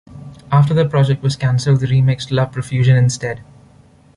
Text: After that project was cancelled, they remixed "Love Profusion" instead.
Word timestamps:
After 0.51 0.73
that 0.73 0.89
project 0.89 1.21
was 1.21 1.35
cancelled, 1.35 1.79
they 1.79 1.85
remixed 1.85 2.31
"Love 2.31 2.51
Profusion" 2.51 2.97
instead. 2.97 3.43